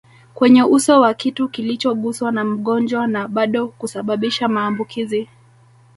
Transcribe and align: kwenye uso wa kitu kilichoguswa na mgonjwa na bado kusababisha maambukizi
kwenye 0.33 0.63
uso 0.63 0.99
wa 1.01 1.13
kitu 1.13 1.49
kilichoguswa 1.49 2.31
na 2.31 2.43
mgonjwa 2.45 3.07
na 3.07 3.27
bado 3.27 3.67
kusababisha 3.67 4.47
maambukizi 4.47 5.29